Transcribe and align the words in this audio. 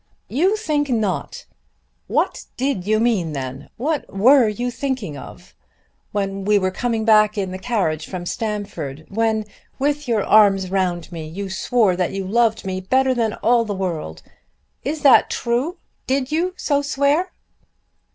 "You 0.29 0.57
think 0.57 0.89
not! 0.89 1.45
What 2.07 2.45
did 2.57 2.87
you 2.87 2.99
mean 2.99 3.33
then? 3.33 3.69
What 3.77 4.11
were 4.11 4.47
you 4.47 4.71
thinking 4.71 5.15
of 5.15 5.53
when 6.11 6.43
we 6.43 6.57
were 6.57 6.71
coming 6.71 7.05
back 7.05 7.37
in 7.37 7.51
the 7.51 7.59
carriage 7.59 8.07
from 8.09 8.25
Stamford, 8.25 9.05
when 9.09 9.45
with 9.77 10.07
your 10.07 10.23
arms 10.23 10.71
round 10.71 11.11
me 11.11 11.27
you 11.27 11.51
swore 11.51 11.95
that 11.95 12.13
you 12.13 12.25
loved 12.25 12.65
me 12.65 12.81
better 12.81 13.13
than 13.13 13.33
all 13.43 13.63
the 13.63 13.75
world? 13.75 14.23
Is 14.83 15.03
that 15.03 15.29
true? 15.29 15.77
Did 16.07 16.31
you 16.31 16.55
so 16.57 16.81
swear?" 16.81 17.31